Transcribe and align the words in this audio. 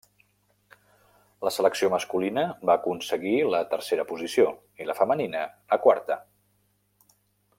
La 1.47 1.51
selecció 1.57 1.89
masculina 1.95 2.45
va 2.69 2.77
aconseguir 2.81 3.35
la 3.57 3.61
tercera 3.75 4.07
posició 4.15 4.49
i 4.85 4.89
la 4.93 4.99
femenina, 5.03 5.45
la 5.75 5.81
quarta. 5.87 6.21